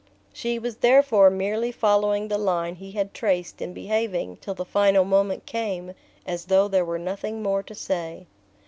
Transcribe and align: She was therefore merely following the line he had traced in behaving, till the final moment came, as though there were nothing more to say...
She 0.33 0.57
was 0.57 0.77
therefore 0.77 1.29
merely 1.29 1.71
following 1.71 2.27
the 2.27 2.39
line 2.39 2.73
he 2.77 2.93
had 2.93 3.13
traced 3.13 3.61
in 3.61 3.71
behaving, 3.71 4.37
till 4.37 4.55
the 4.55 4.65
final 4.65 5.05
moment 5.05 5.45
came, 5.45 5.93
as 6.25 6.45
though 6.45 6.67
there 6.67 6.83
were 6.83 6.97
nothing 6.97 7.43
more 7.43 7.61
to 7.61 7.75
say... 7.75 8.25